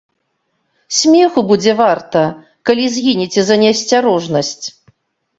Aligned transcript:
Смеху 0.99 1.41
будзе 1.49 1.75
варта, 1.81 2.23
калі 2.69 2.85
згінеце 2.95 3.43
за 3.49 3.55
неасцярожнасць. 3.65 4.65